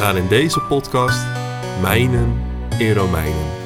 Gaan 0.00 0.16
in 0.16 0.28
deze 0.28 0.60
podcast 0.60 1.26
mijnen 1.80 2.42
in 2.78 2.92
Romeinen. 2.92 3.58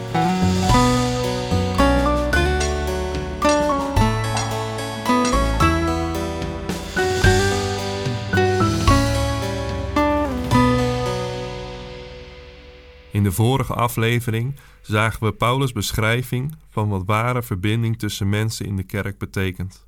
In 13.10 13.22
de 13.22 13.32
vorige 13.32 13.74
aflevering 13.74 14.58
zagen 14.82 15.26
we 15.26 15.32
Paulus' 15.32 15.72
beschrijving 15.72 16.54
van 16.70 16.88
wat 16.88 17.02
ware 17.06 17.42
verbinding 17.42 17.98
tussen 17.98 18.28
mensen 18.28 18.66
in 18.66 18.76
de 18.76 18.84
kerk 18.84 19.18
betekent. 19.18 19.86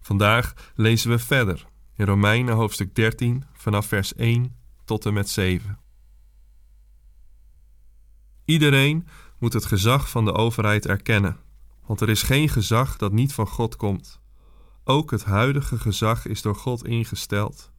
Vandaag 0.00 0.54
lezen 0.74 1.10
we 1.10 1.18
verder 1.18 1.66
in 1.96 2.06
Romeinen 2.06 2.54
hoofdstuk 2.54 2.94
13 2.94 3.44
vanaf 3.52 3.86
vers 3.86 4.14
1 4.14 4.57
tot 4.88 5.06
en 5.06 5.12
met 5.12 5.28
7. 5.28 5.78
Iedereen 8.44 9.06
moet 9.38 9.52
het 9.52 9.64
gezag 9.64 10.10
van 10.10 10.24
de 10.24 10.32
overheid 10.32 10.86
erkennen, 10.86 11.36
want 11.86 12.00
er 12.00 12.08
is 12.08 12.22
geen 12.22 12.48
gezag 12.48 12.96
dat 12.96 13.12
niet 13.12 13.32
van 13.32 13.46
God 13.46 13.76
komt. 13.76 14.20
Ook 14.84 15.10
het 15.10 15.24
huidige 15.24 15.78
gezag 15.78 16.26
is 16.26 16.42
door 16.42 16.54
God 16.54 16.84
ingesteld. 16.84 17.72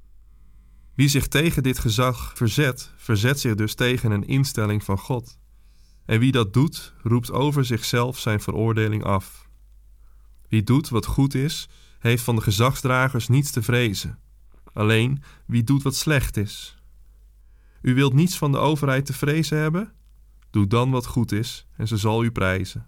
Wie 0.96 1.08
zich 1.08 1.28
tegen 1.28 1.64
dit 1.64 1.80
gezag 1.80 2.32
verzet, 2.36 2.92
verzet 2.96 3.40
zich 3.40 3.56
dus 3.56 3.74
tegen 3.74 4.12
een 4.12 4.28
instelling 4.28 4.84
van 4.84 4.98
God. 4.98 5.38
En 6.06 6.20
wie 6.20 6.32
dat 6.32 6.54
doet, 6.54 6.94
roept 7.04 7.32
over 7.32 7.66
zichzelf 7.66 8.20
zijn 8.20 8.42
veroordeling 8.42 9.04
af. 9.04 9.50
Wie 10.48 10.64
doet 10.64 10.90
wat 10.90 11.06
goed 11.06 11.34
is, 11.34 11.70
heeft 12.00 12.24
van 12.24 12.36
de 12.36 12.42
gezagsdragers 12.42 13.28
niets 13.28 13.52
te 13.52 13.62
vrezen. 13.62 14.20
Alleen 14.74 15.24
wie 15.46 15.64
doet 15.64 15.84
wat 15.84 15.96
slecht 15.96 16.38
is. 16.38 16.79
U 17.82 17.94
wilt 17.94 18.14
niets 18.14 18.38
van 18.38 18.52
de 18.52 18.58
overheid 18.58 19.06
te 19.06 19.14
vrezen 19.14 19.58
hebben? 19.58 19.94
Doe 20.50 20.68
dan 20.68 20.92
wat 20.92 21.06
goed 21.06 21.32
is 21.32 21.68
en 21.78 21.88
ze 21.88 21.98
zal 21.98 22.24
u 22.24 22.32
prijzen. 22.32 22.88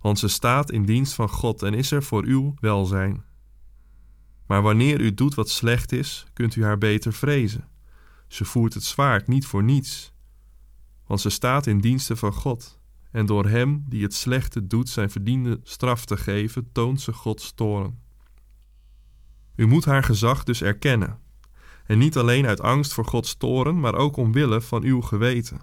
Want 0.00 0.18
ze 0.18 0.28
staat 0.28 0.70
in 0.70 0.84
dienst 0.84 1.14
van 1.14 1.28
God 1.28 1.62
en 1.62 1.74
is 1.74 1.90
er 1.90 2.02
voor 2.02 2.24
uw 2.24 2.54
welzijn. 2.60 3.24
Maar 4.46 4.62
wanneer 4.62 5.00
u 5.00 5.14
doet 5.14 5.34
wat 5.34 5.48
slecht 5.48 5.92
is, 5.92 6.26
kunt 6.32 6.56
u 6.56 6.64
haar 6.64 6.78
beter 6.78 7.12
vrezen. 7.12 7.68
Ze 8.28 8.44
voert 8.44 8.74
het 8.74 8.84
zwaard 8.84 9.26
niet 9.26 9.46
voor 9.46 9.62
niets. 9.62 10.12
Want 11.06 11.20
ze 11.20 11.30
staat 11.30 11.66
in 11.66 11.80
diensten 11.80 12.16
van 12.16 12.32
God. 12.32 12.80
En 13.10 13.26
door 13.26 13.46
hem 13.46 13.84
die 13.88 14.02
het 14.02 14.14
slechte 14.14 14.66
doet 14.66 14.88
zijn 14.88 15.10
verdiende 15.10 15.60
straf 15.62 16.04
te 16.04 16.16
geven, 16.16 16.72
toont 16.72 17.00
ze 17.00 17.12
Gods 17.12 17.52
toren. 17.54 18.00
U 19.56 19.66
moet 19.66 19.84
haar 19.84 20.02
gezag 20.02 20.44
dus 20.44 20.62
erkennen. 20.62 21.18
En 21.86 21.98
niet 21.98 22.16
alleen 22.16 22.46
uit 22.46 22.60
angst 22.60 22.92
voor 22.92 23.04
Gods 23.04 23.36
toren, 23.36 23.80
maar 23.80 23.94
ook 23.94 24.16
omwille 24.16 24.60
van 24.60 24.82
uw 24.82 25.00
geweten. 25.00 25.60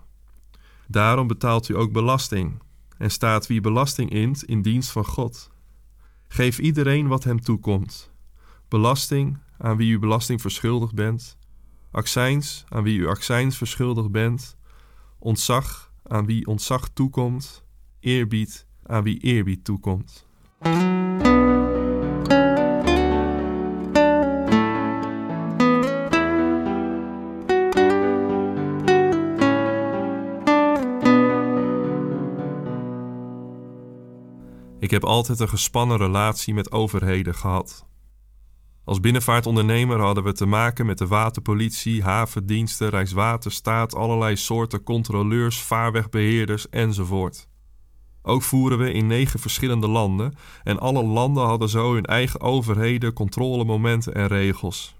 Daarom 0.87 1.27
betaalt 1.27 1.69
u 1.69 1.77
ook 1.77 1.91
belasting. 1.91 2.61
En 2.97 3.11
staat 3.11 3.47
wie 3.47 3.61
belasting 3.61 4.09
int 4.09 4.43
in 4.43 4.61
dienst 4.61 4.91
van 4.91 5.05
God. 5.05 5.51
Geef 6.27 6.59
iedereen 6.59 7.07
wat 7.07 7.23
hem 7.23 7.41
toekomt 7.41 8.13
belasting 8.73 9.37
aan 9.57 9.77
wie 9.77 9.91
u 9.91 9.99
belasting 9.99 10.41
verschuldigd 10.41 10.93
bent, 10.93 11.37
accijns 11.91 12.65
aan 12.69 12.83
wie 12.83 12.97
u 12.99 13.07
accijns 13.07 13.57
verschuldigd 13.57 14.11
bent, 14.11 14.57
ontzag 15.19 15.91
aan 16.03 16.25
wie 16.25 16.47
ontzag 16.47 16.89
toekomt, 16.89 17.63
eerbied 17.99 18.65
aan 18.83 19.03
wie 19.03 19.19
eerbied 19.19 19.63
toekomt. 19.63 20.25
Ik 34.83 34.91
heb 34.91 35.03
altijd 35.03 35.39
een 35.39 35.49
gespannen 35.49 35.97
relatie 35.97 36.53
met 36.53 36.71
overheden 36.71 37.35
gehad. 37.35 37.85
Als 38.83 38.99
binnenvaartondernemer 38.99 39.99
hadden 39.99 40.23
we 40.23 40.31
te 40.31 40.45
maken 40.45 40.85
met 40.85 40.97
de 40.97 41.07
waterpolitie, 41.07 42.03
havendiensten, 42.03 42.89
Rijkswaterstaat, 42.89 43.95
allerlei 43.95 44.35
soorten 44.35 44.83
controleurs, 44.83 45.61
vaarwegbeheerders 45.61 46.69
enzovoort. 46.69 47.47
Ook 48.21 48.41
voeren 48.41 48.77
we 48.77 48.91
in 48.91 49.07
negen 49.07 49.39
verschillende 49.39 49.87
landen 49.87 50.35
en 50.63 50.79
alle 50.79 51.03
landen 51.03 51.43
hadden 51.43 51.69
zo 51.69 51.93
hun 51.93 52.05
eigen 52.05 52.41
overheden, 52.41 53.13
controlemomenten 53.13 54.13
en 54.13 54.27
regels. 54.27 54.95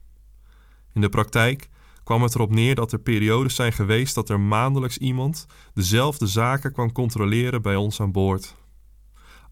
In 0.94 1.02
de 1.02 1.10
praktijk 1.10 1.70
kwam 2.04 2.24
het 2.24 2.36
erop 2.36 2.52
neer 2.52 2.76
dat 2.76 2.92
er 2.92 3.00
periodes 3.00 3.56
zijn 3.56 3.74
geweest 3.74 4.16
dat 4.16 4.30
er 4.30 4.40
maandelijks 4.40 4.98
iemand 4.98 5.46
dezelfde 5.74 6.28
zaken 6.28 6.74
kwam 6.74 6.92
controleren 6.92 7.62
bij 7.62 7.76
ons 7.76 8.02
aan 8.02 8.12
boord. 8.12 8.62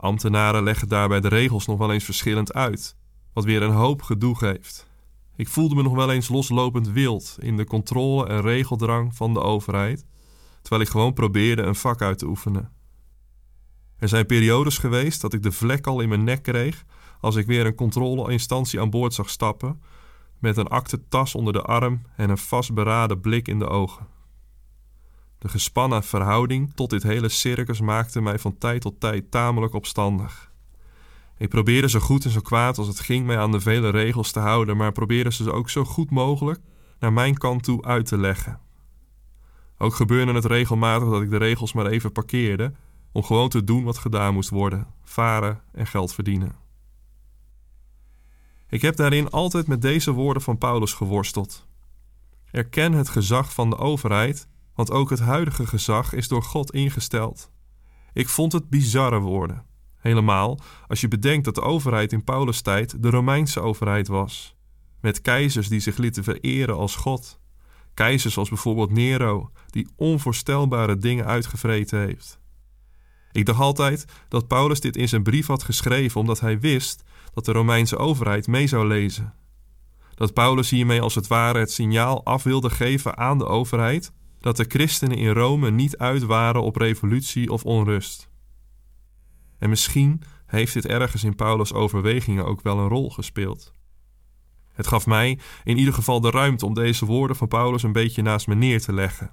Ambtenaren 0.01 0.63
leggen 0.63 0.87
daarbij 0.87 1.19
de 1.19 1.27
regels 1.27 1.65
nog 1.65 1.77
wel 1.77 1.91
eens 1.91 2.03
verschillend 2.03 2.53
uit 2.53 2.95
wat 3.33 3.43
weer 3.43 3.61
een 3.61 3.73
hoop 3.73 4.01
gedoe 4.01 4.37
geeft. 4.37 4.87
Ik 5.35 5.47
voelde 5.47 5.75
me 5.75 5.83
nog 5.83 5.93
wel 5.93 6.11
eens 6.11 6.27
loslopend 6.27 6.89
wild 6.89 7.37
in 7.39 7.57
de 7.57 7.65
controle 7.65 8.27
en 8.27 8.41
regeldrang 8.41 9.15
van 9.15 9.33
de 9.33 9.39
overheid, 9.39 10.05
terwijl 10.61 10.81
ik 10.81 10.89
gewoon 10.89 11.13
probeerde 11.13 11.61
een 11.61 11.75
vak 11.75 12.01
uit 12.01 12.17
te 12.17 12.25
oefenen. 12.25 12.71
Er 13.97 14.07
zijn 14.07 14.25
periodes 14.25 14.77
geweest 14.77 15.21
dat 15.21 15.33
ik 15.33 15.43
de 15.43 15.51
vlek 15.51 15.87
al 15.87 16.01
in 16.01 16.09
mijn 16.09 16.23
nek 16.23 16.43
kreeg 16.43 16.85
als 17.19 17.35
ik 17.35 17.45
weer 17.45 17.65
een 17.65 17.75
controleinstantie 17.75 18.79
aan 18.79 18.89
boord 18.89 19.13
zag 19.13 19.29
stappen, 19.29 19.81
met 20.39 20.57
een 20.57 20.67
aktentas 20.67 21.35
onder 21.35 21.53
de 21.53 21.61
arm 21.61 22.01
en 22.15 22.29
een 22.29 22.37
vastberaden 22.37 23.19
blik 23.19 23.47
in 23.47 23.59
de 23.59 23.67
ogen. 23.67 24.07
De 25.41 25.49
gespannen 25.49 26.03
verhouding 26.03 26.73
tot 26.73 26.89
dit 26.89 27.03
hele 27.03 27.29
circus 27.29 27.79
maakte 27.79 28.21
mij 28.21 28.39
van 28.39 28.57
tijd 28.57 28.81
tot 28.81 28.99
tijd 28.99 29.31
tamelijk 29.31 29.73
opstandig. 29.73 30.51
Ik 31.37 31.49
probeerde 31.49 31.89
zo 31.89 31.99
goed 31.99 32.25
en 32.25 32.31
zo 32.31 32.41
kwaad 32.41 32.77
als 32.77 32.87
het 32.87 32.99
ging 32.99 33.25
mij 33.25 33.37
aan 33.37 33.51
de 33.51 33.59
vele 33.59 33.89
regels 33.89 34.31
te 34.31 34.39
houden, 34.39 34.77
maar 34.77 34.91
probeerde 34.91 35.31
ze 35.31 35.51
ook 35.51 35.69
zo 35.69 35.85
goed 35.85 36.09
mogelijk 36.09 36.59
naar 36.99 37.13
mijn 37.13 37.37
kant 37.37 37.63
toe 37.63 37.83
uit 37.83 38.05
te 38.05 38.17
leggen. 38.17 38.59
Ook 39.77 39.95
gebeurde 39.95 40.33
het 40.33 40.45
regelmatig 40.45 41.09
dat 41.09 41.21
ik 41.21 41.29
de 41.29 41.37
regels 41.37 41.73
maar 41.73 41.85
even 41.85 42.11
parkeerde 42.11 42.73
om 43.11 43.23
gewoon 43.23 43.49
te 43.49 43.63
doen 43.63 43.83
wat 43.83 43.97
gedaan 43.97 44.33
moest 44.33 44.49
worden: 44.49 44.87
varen 45.03 45.61
en 45.71 45.87
geld 45.87 46.13
verdienen. 46.13 46.55
Ik 48.69 48.81
heb 48.81 48.95
daarin 48.95 49.29
altijd 49.29 49.67
met 49.67 49.81
deze 49.81 50.11
woorden 50.11 50.43
van 50.43 50.57
Paulus 50.57 50.93
geworsteld. 50.93 51.65
Erken 52.51 52.93
het 52.93 53.09
gezag 53.09 53.53
van 53.53 53.69
de 53.69 53.77
overheid, 53.77 54.49
want 54.75 54.91
ook 54.91 55.09
het 55.09 55.19
huidige 55.19 55.67
gezag 55.67 56.13
is 56.13 56.27
door 56.27 56.43
God 56.43 56.71
ingesteld. 56.71 57.51
Ik 58.13 58.29
vond 58.29 58.51
het 58.51 58.69
bizarre 58.69 59.19
woorden. 59.19 59.65
Helemaal 59.97 60.59
als 60.87 61.01
je 61.01 61.07
bedenkt 61.07 61.45
dat 61.45 61.55
de 61.55 61.61
overheid 61.61 62.11
in 62.11 62.23
Paulus' 62.23 62.61
tijd 62.61 63.03
de 63.03 63.09
Romeinse 63.09 63.59
overheid 63.59 64.07
was. 64.07 64.55
Met 65.01 65.21
keizers 65.21 65.67
die 65.67 65.79
zich 65.79 65.97
lieten 65.97 66.23
vereren 66.23 66.75
als 66.75 66.95
God. 66.95 67.39
Keizers 67.93 68.37
als 68.37 68.49
bijvoorbeeld 68.49 68.91
Nero, 68.91 69.51
die 69.69 69.87
onvoorstelbare 69.95 70.97
dingen 70.97 71.25
uitgevreten 71.25 71.99
heeft. 71.99 72.39
Ik 73.31 73.45
dacht 73.45 73.59
altijd 73.59 74.05
dat 74.27 74.47
Paulus 74.47 74.79
dit 74.79 74.97
in 74.97 75.09
zijn 75.09 75.23
brief 75.23 75.47
had 75.47 75.63
geschreven 75.63 76.19
omdat 76.19 76.39
hij 76.39 76.59
wist 76.59 77.03
dat 77.33 77.45
de 77.45 77.51
Romeinse 77.51 77.97
overheid 77.97 78.47
mee 78.47 78.67
zou 78.67 78.87
lezen. 78.87 79.33
Dat 80.15 80.33
Paulus 80.33 80.69
hiermee 80.69 81.01
als 81.01 81.15
het 81.15 81.27
ware 81.27 81.59
het 81.59 81.71
signaal 81.71 82.25
af 82.25 82.43
wilde 82.43 82.69
geven 82.69 83.17
aan 83.17 83.37
de 83.37 83.45
overheid 83.45 84.11
dat 84.41 84.57
de 84.57 84.65
christenen 84.67 85.17
in 85.17 85.31
Rome 85.31 85.71
niet 85.71 85.97
uit 85.97 86.23
waren 86.23 86.63
op 86.63 86.75
revolutie 86.75 87.51
of 87.51 87.63
onrust. 87.63 88.29
En 89.57 89.69
misschien 89.69 90.21
heeft 90.45 90.73
dit 90.73 90.85
ergens 90.85 91.23
in 91.23 91.35
Paulus' 91.35 91.73
overwegingen 91.73 92.45
ook 92.45 92.61
wel 92.61 92.79
een 92.79 92.87
rol 92.87 93.09
gespeeld. 93.09 93.73
Het 94.73 94.87
gaf 94.87 95.05
mij 95.05 95.39
in 95.63 95.77
ieder 95.77 95.93
geval 95.93 96.21
de 96.21 96.29
ruimte 96.29 96.65
om 96.65 96.73
deze 96.73 97.05
woorden 97.05 97.35
van 97.35 97.47
Paulus 97.47 97.83
een 97.83 97.91
beetje 97.91 98.21
naast 98.21 98.47
me 98.47 98.55
neer 98.55 98.81
te 98.81 98.93
leggen. 98.93 99.31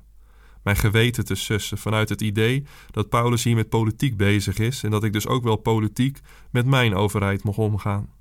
Mijn 0.62 0.76
geweten 0.76 1.24
te 1.24 1.34
sussen 1.34 1.78
vanuit 1.78 2.08
het 2.08 2.20
idee 2.20 2.66
dat 2.90 3.08
Paulus 3.08 3.44
hier 3.44 3.54
met 3.54 3.68
politiek 3.68 4.16
bezig 4.16 4.58
is 4.58 4.82
en 4.82 4.90
dat 4.90 5.04
ik 5.04 5.12
dus 5.12 5.26
ook 5.26 5.42
wel 5.42 5.56
politiek 5.56 6.20
met 6.50 6.66
mijn 6.66 6.94
overheid 6.94 7.42
mocht 7.42 7.58
omgaan. 7.58 8.16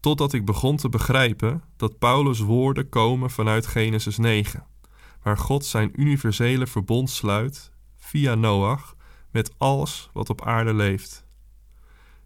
totdat 0.00 0.32
ik 0.32 0.44
begon 0.44 0.76
te 0.76 0.88
begrijpen 0.88 1.62
dat 1.76 1.98
Paulus' 1.98 2.40
woorden 2.40 2.88
komen 2.88 3.30
vanuit 3.30 3.66
Genesis 3.66 4.18
9, 4.18 4.66
waar 5.22 5.38
God 5.38 5.64
zijn 5.64 6.00
universele 6.00 6.66
verbond 6.66 7.10
sluit 7.10 7.72
via 7.96 8.34
Noach 8.34 8.96
met 9.30 9.58
alles 9.58 10.10
wat 10.12 10.30
op 10.30 10.44
aarde 10.44 10.74
leeft. 10.74 11.26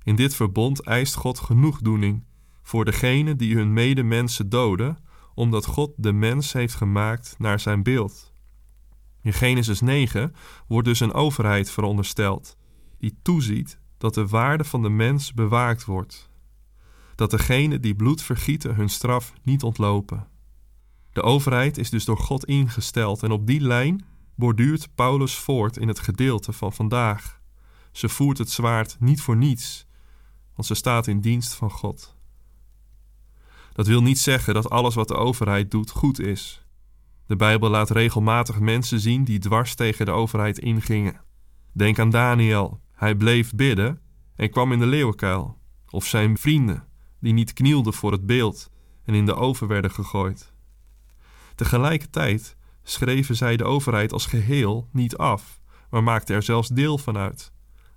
In 0.03 0.17
dit 0.17 0.35
verbond 0.35 0.81
eist 0.81 1.15
God 1.15 1.39
genoegdoening 1.39 2.25
voor 2.63 2.85
degenen 2.85 3.37
die 3.37 3.57
hun 3.57 3.73
medemensen 3.73 4.49
doden, 4.49 4.99
omdat 5.35 5.67
God 5.67 5.93
de 5.97 6.13
mens 6.13 6.53
heeft 6.53 6.75
gemaakt 6.75 7.35
naar 7.39 7.61
zijn 7.61 7.83
beeld. 7.83 8.33
In 9.23 9.33
Genesis 9.33 9.81
9 9.81 10.35
wordt 10.67 10.89
dus 10.89 11.01
een 11.01 11.13
overheid 11.13 11.71
verondersteld, 11.71 12.57
die 12.99 13.19
toeziet 13.23 13.79
dat 13.99 14.15
de 14.15 14.27
waarde 14.27 14.65
van 14.65 14.83
de 14.83 14.91
mens 14.91 15.35
bewaakt 15.35 15.85
wordt. 15.85 16.31
Dat 17.15 17.31
degenen 17.31 17.81
die 17.81 17.95
bloed 17.95 18.23
vergieten 18.23 18.75
hun 18.75 18.89
straf 18.89 19.33
niet 19.43 19.63
ontlopen. 19.63 20.27
De 21.13 21.23
overheid 21.23 21.79
is 21.79 21.91
dus 21.91 22.05
door 22.05 22.19
God 22.19 22.45
ingesteld 22.45 23.23
en 23.23 23.31
op 23.31 23.47
die 23.47 23.61
lijn 23.61 24.05
borduurt 24.35 24.95
Paulus 24.95 25.35
voort 25.35 25.77
in 25.77 25.89
het 25.89 25.99
gedeelte 25.99 26.53
van 26.53 26.73
vandaag. 26.73 27.41
Ze 27.93 28.09
voert 28.09 28.39
het 28.39 28.51
zwaard 28.51 28.97
niet 29.01 29.21
voor 29.21 29.37
niets, 29.37 29.87
want 30.55 30.67
ze 30.67 30.75
staat 30.75 31.07
in 31.07 31.21
dienst 31.21 31.55
van 31.55 31.71
God. 31.71 32.17
Dat 33.73 33.87
wil 33.87 34.03
niet 34.03 34.19
zeggen 34.19 34.55
dat 34.55 34.71
alles 34.71 34.95
wat 34.95 35.09
de 35.09 35.15
overheid 35.15 35.71
doet 35.71 35.91
goed 35.91 36.21
is. 36.21 36.67
De 37.27 37.37
Bijbel 37.37 37.71
laat 37.71 37.91
regelmatig 37.91 38.61
mensen 38.61 39.01
zien 39.01 39.25
die 39.25 39.39
dwars 39.39 39.75
tegen 39.75 40.07
de 40.07 40.13
overheid 40.13 40.59
ingingen. 40.59 41.21
Denk 41.73 41.99
aan 41.99 42.11
Daniel. 42.11 42.81
Hij 42.93 43.15
bleef 43.15 43.53
bidden 43.55 44.01
en 44.37 44.51
kwam 44.51 44.73
in 44.73 44.79
de 44.79 44.87
leeuwenkuil. 44.87 45.59
Of 45.89 46.07
zijn 46.07 46.39
vrienden, 46.39 46.89
die 47.21 47.33
niet 47.33 47.53
knielden 47.53 47.93
voor 47.93 48.13
het 48.13 48.27
beeld 48.27 48.71
en 49.05 49.15
in 49.15 49.27
de 49.27 49.35
oven 49.35 49.67
werden 49.69 49.91
gegooid. 49.91 50.52
Tegelijkertijd 51.55 52.57
schreven 52.83 53.37
zij 53.37 53.57
de 53.57 53.65
overheid 53.65 54.13
als 54.13 54.27
geheel 54.27 54.89
niet 54.93 55.17
af, 55.17 55.61
maar 55.91 56.03
maakten 56.03 56.35
er 56.35 56.43
zelfs 56.43 56.69
deel 56.69 56.99
van 56.99 57.17
uit. 57.17 57.53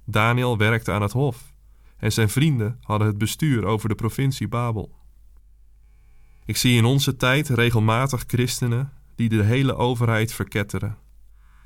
Daniel 0.05 0.57
werkte 0.57 0.91
aan 0.91 1.01
het 1.01 1.11
hof 1.11 1.53
en 1.97 2.11
zijn 2.11 2.29
vrienden 2.29 2.77
hadden 2.81 3.07
het 3.07 3.17
bestuur 3.17 3.65
over 3.65 3.89
de 3.89 3.95
provincie 3.95 4.47
Babel. 4.47 4.95
Ik 6.45 6.57
zie 6.57 6.77
in 6.77 6.85
onze 6.85 7.15
tijd 7.15 7.49
regelmatig 7.49 8.23
christenen 8.27 8.91
die 9.15 9.29
de 9.29 9.43
hele 9.43 9.75
overheid 9.75 10.33
verketteren, 10.33 10.97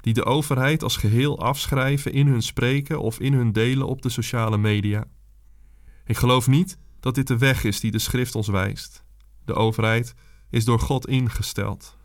die 0.02 0.14
de 0.14 0.26
overheid 0.26 0.84
als 0.84 0.98
geheel 0.98 1.40
afschrijven 1.40 2.14
in 2.14 2.28
hun 2.28 2.42
spreken 2.42 3.02
of 3.02 3.20
in 3.20 3.34
hun 3.34 3.52
delen 3.52 3.88
op 3.88 4.02
de 4.02 4.10
sociale 4.10 4.58
media. 4.58 5.06
Ik 6.06 6.18
geloof 6.18 6.48
niet 6.48 6.78
dat 7.00 7.16
dit 7.16 7.28
de 7.28 7.38
weg 7.38 7.64
is 7.64 7.80
die 7.80 7.92
de 7.92 8.00
schrift 8.00 8.36
ons 8.36 8.48
wijst. 8.48 9.04
De 9.46 9.54
overheid 9.54 10.14
is 10.50 10.66
door 10.66 10.80
God 10.80 11.08
ingesteld. 11.08 11.98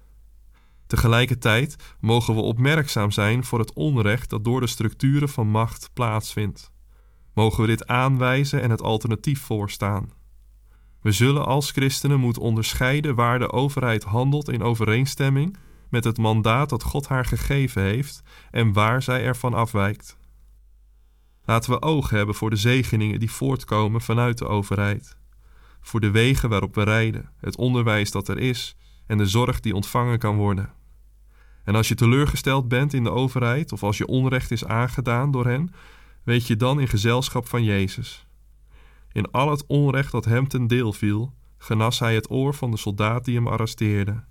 Tegelijkertijd 0.86 1.76
mogen 2.00 2.34
we 2.34 2.40
opmerkzaam 2.40 3.10
zijn 3.10 3.44
voor 3.44 3.58
het 3.58 3.72
onrecht 3.72 4.30
dat 4.30 4.44
door 4.44 4.60
de 4.60 4.66
structuren 4.66 5.28
van 5.28 5.48
macht 5.48 5.90
plaatsvindt. 5.92 6.72
Mogen 7.34 7.60
we 7.60 7.66
dit 7.66 7.86
aanwijzen 7.86 8.62
en 8.62 8.70
het 8.70 8.82
alternatief 8.82 9.40
voorstaan. 9.40 10.12
We 11.00 11.12
zullen 11.12 11.46
als 11.46 11.70
christenen 11.70 12.20
moeten 12.20 12.42
onderscheiden 12.42 13.14
waar 13.14 13.38
de 13.38 13.52
overheid 13.52 14.04
handelt 14.04 14.48
in 14.48 14.62
overeenstemming 14.62 15.56
met 15.88 16.04
het 16.04 16.18
mandaat 16.18 16.68
dat 16.68 16.82
God 16.82 17.08
haar 17.08 17.24
gegeven 17.24 17.82
heeft 17.82 18.22
en 18.50 18.72
waar 18.72 19.02
zij 19.02 19.24
ervan 19.24 19.54
afwijkt. 19.54 20.16
Laten 21.44 21.70
we 21.70 21.82
oog 21.82 22.10
hebben 22.10 22.34
voor 22.34 22.50
de 22.50 22.56
zegeningen 22.56 23.20
die 23.20 23.30
voortkomen 23.30 24.00
vanuit 24.00 24.38
de 24.38 24.46
overheid, 24.46 25.16
voor 25.84 26.00
de 26.00 26.10
wegen 26.10 26.48
waarop 26.48 26.74
we 26.74 26.82
rijden, 26.82 27.30
het 27.40 27.56
onderwijs 27.56 28.10
dat 28.10 28.28
er 28.28 28.38
is 28.38 28.76
en 29.06 29.18
de 29.18 29.26
zorg 29.26 29.60
die 29.60 29.74
ontvangen 29.74 30.18
kan 30.18 30.36
worden. 30.36 30.72
En 31.64 31.74
als 31.74 31.88
je 31.88 31.94
teleurgesteld 31.94 32.68
bent 32.68 32.92
in 32.92 33.04
de 33.04 33.10
overheid 33.10 33.72
of 33.72 33.82
als 33.82 33.98
je 33.98 34.06
onrecht 34.06 34.50
is 34.50 34.64
aangedaan 34.64 35.30
door 35.30 35.46
hen, 35.46 35.74
weet 36.22 36.46
je 36.46 36.56
dan 36.56 36.80
in 36.80 36.88
gezelschap 36.88 37.48
van 37.48 37.64
Jezus. 37.64 38.26
In 39.12 39.30
al 39.30 39.50
het 39.50 39.66
onrecht 39.66 40.12
dat 40.12 40.24
hem 40.24 40.48
ten 40.48 40.66
deel 40.66 40.92
viel, 40.92 41.34
genas 41.58 41.98
hij 41.98 42.14
het 42.14 42.30
oor 42.30 42.54
van 42.54 42.70
de 42.70 42.76
soldaat 42.76 43.24
die 43.24 43.34
hem 43.34 43.46
arresteerde. 43.46 44.24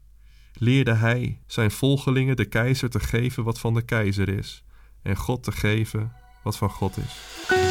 Leerde 0.54 0.94
hij 0.94 1.42
zijn 1.48 1.72
volgelingen 1.72 2.36
de 2.36 2.46
keizer 2.46 2.90
te 2.90 3.00
geven 3.00 3.44
wat 3.44 3.60
van 3.60 3.74
de 3.74 3.82
keizer 3.82 4.30
is, 4.30 4.64
en 5.02 5.16
God 5.16 5.44
te 5.44 5.52
geven 5.52 6.12
wat 6.44 6.58
van 6.58 6.70
God 6.70 6.98
is. 6.98 7.63